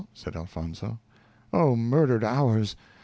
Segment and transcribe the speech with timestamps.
[0.15, 0.97] said Elfonzo.
[1.53, 2.75] "Oh, murdered hours!